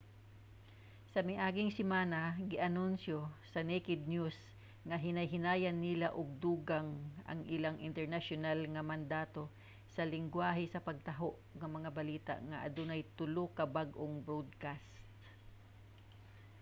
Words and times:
sa 1.11 1.19
miaging 1.29 1.69
semana 1.79 2.19
gianunsyo 2.51 3.19
sa 3.51 3.59
naked 3.69 4.01
news 4.13 4.37
nga 4.87 4.97
hinay-hinayan 5.05 5.77
nila 5.85 6.07
og 6.19 6.27
dugang 6.45 6.89
ang 7.29 7.41
ilang 7.55 7.77
internasyonal 7.89 8.59
nga 8.73 8.83
mandato 8.91 9.43
sa 9.93 10.03
linggwahe 10.13 10.65
sa 10.69 10.83
pagtaho 10.87 11.27
og 11.59 11.75
mga 11.77 11.89
balita 11.99 12.33
nga 12.49 12.57
adunay 12.67 13.01
tulo 13.17 13.43
ka 13.57 13.65
bag-ong 13.77 14.15
broadcast 14.27 14.91